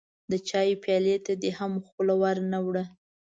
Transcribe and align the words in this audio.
د 0.31 0.33
چايو 0.49 0.81
پيالې 0.83 1.15
ته 1.25 1.33
دې 1.41 1.51
هم 1.59 1.73
خوله 1.87 2.15
ور 2.21 2.37
نه 2.51 2.59
وړه. 2.65 2.85